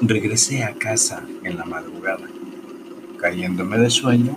Regresé 0.00 0.62
a 0.62 0.74
casa 0.74 1.24
en 1.42 1.56
la 1.56 1.64
madrugada, 1.64 2.24
cayéndome 3.18 3.78
de 3.78 3.90
sueño. 3.90 4.36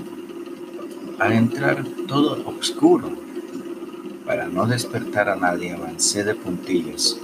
Al 1.20 1.34
entrar 1.34 1.86
todo 2.08 2.44
oscuro, 2.47 3.12
para 4.26 4.47
no 4.47 4.66
despertar 4.66 5.29
a 5.29 5.36
nadie, 5.36 5.74
avancé 5.74 6.24
de 6.24 6.33
puntillas 6.33 7.15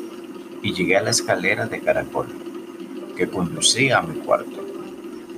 y 0.62 0.72
llegué 0.72 0.98
a 0.98 1.02
la 1.02 1.10
escalera 1.10 1.66
de 1.66 1.82
caracol 1.82 2.28
que 3.16 3.28
conducía 3.28 3.98
a 3.98 4.04
mi 4.04 4.20
cuarto. 4.20 4.64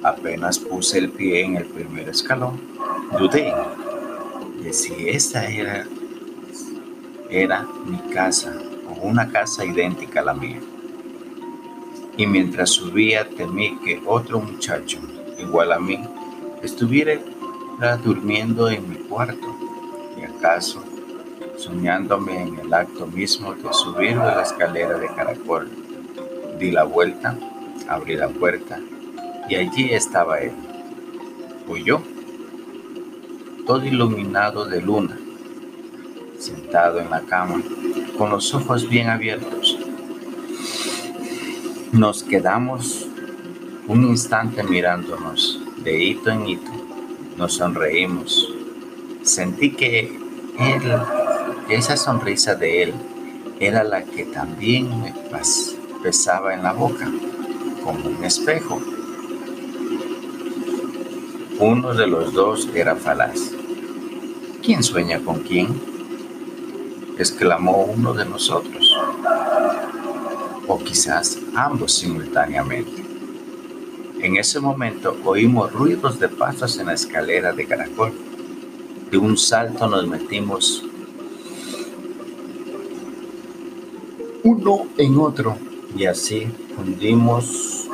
Apenas 0.04 0.60
puse 0.60 0.98
el 0.98 1.10
pie 1.10 1.46
en 1.46 1.56
el 1.56 1.68
primer 1.68 2.10
escalón, 2.10 2.60
dudé 3.18 3.54
de 4.62 4.74
si 4.74 5.08
esta 5.08 5.48
era, 5.50 5.88
era 7.30 7.66
mi 7.86 8.14
casa 8.14 8.54
o 8.90 9.08
una 9.08 9.32
casa 9.32 9.64
idéntica 9.64 10.20
a 10.20 10.26
la 10.26 10.34
mía 10.34 10.60
y 12.20 12.28
mientras 12.28 12.72
subía 12.72 13.30
temí 13.30 13.78
que 13.78 14.02
otro 14.06 14.42
muchacho, 14.42 15.00
igual 15.38 15.72
a 15.72 15.80
mí, 15.80 15.98
estuviera 16.62 17.18
durmiendo 18.04 18.70
en 18.70 18.90
mi 18.90 18.98
cuarto 18.98 19.48
y 20.20 20.26
acaso 20.26 20.84
soñándome 21.56 22.42
en 22.42 22.60
el 22.60 22.74
acto 22.74 23.08
mismo 23.08 23.54
de 23.54 23.72
subir 23.72 24.18
a 24.18 24.36
la 24.36 24.42
escalera 24.42 24.98
de 24.98 25.08
caracol. 25.08 25.70
Di 26.60 26.72
la 26.72 26.84
vuelta, 26.84 27.38
abrí 27.88 28.18
la 28.18 28.28
puerta 28.28 28.82
y 29.48 29.56
allí 29.56 29.94
estaba 29.94 30.42
él, 30.42 30.52
yo, 31.86 32.02
todo 33.66 33.86
iluminado 33.86 34.66
de 34.66 34.82
luna, 34.82 35.18
sentado 36.38 37.00
en 37.00 37.12
la 37.12 37.22
cama, 37.22 37.62
con 38.18 38.30
los 38.30 38.54
ojos 38.54 38.90
bien 38.90 39.08
abiertos 39.08 39.79
nos 41.92 42.24
quedamos 42.24 43.08
un 43.88 44.04
instante 44.04 44.64
mirándonos 44.64 45.60
de 45.84 46.04
hito 46.04 46.30
en 46.30 46.48
hito. 46.48 46.72
Nos 47.38 47.54
sonreímos. 47.54 48.54
Sentí 49.24 49.72
que 49.72 50.20
él, 50.60 50.82
esa 51.70 51.98
sonrisa 51.98 52.56
de 52.56 52.84
él, 52.84 52.94
era 53.60 53.84
la 53.84 54.04
que 54.04 54.26
también 54.26 55.02
me 55.02 55.14
pesaba 56.04 56.54
en 56.54 56.64
la 56.64 56.74
boca, 56.74 57.10
como 57.84 58.08
un 58.08 58.24
espejo. 58.24 58.80
Uno 61.60 61.94
de 61.94 62.08
los 62.08 62.34
dos 62.34 62.70
era 62.74 62.96
falaz. 62.96 63.52
¿Quién 64.64 64.84
sueña 64.84 65.20
con 65.20 65.40
quién? 65.40 65.90
exclamó 67.18 67.84
uno 67.84 68.14
de 68.14 68.24
nosotros 68.24 68.96
o 70.70 70.78
quizás 70.78 71.40
ambos 71.56 71.94
simultáneamente. 71.94 73.04
En 74.22 74.38
ese 74.38 74.60
momento 74.60 75.18
oímos 75.26 75.74
ruidos 75.74 76.20
de 76.20 76.30
pasos 76.30 76.78
en 76.78 76.86
la 76.86 76.94
escalera 76.94 77.52
de 77.52 77.66
caracol. 77.66 78.14
De 79.10 79.18
un 79.18 79.36
salto 79.36 79.88
nos 79.88 80.08
metimos 80.08 80.86
uno 84.44 84.88
en 84.98 85.18
otro 85.18 85.58
y 85.98 86.06
así 86.06 86.48
hundimos, 86.78 87.88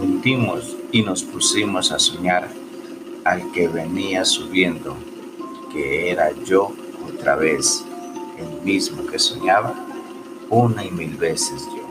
hundimos 0.00 0.76
y 0.90 1.02
nos 1.02 1.22
pusimos 1.22 1.92
a 1.92 2.00
soñar 2.00 2.48
al 3.22 3.52
que 3.52 3.68
venía 3.68 4.24
subiendo, 4.24 4.96
que 5.72 6.10
era 6.10 6.32
yo 6.44 6.72
otra 7.06 7.36
vez 7.36 7.84
el 8.38 8.62
mismo 8.62 9.06
que 9.06 9.18
soñaba 9.18 9.74
una 10.50 10.84
y 10.84 10.90
mil 10.90 11.16
veces 11.16 11.62
yo. 11.76 11.83